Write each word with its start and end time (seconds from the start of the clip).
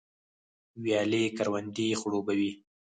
ویالې 0.83 1.23
کروندې 1.37 1.87
خړوبوي 1.99 2.51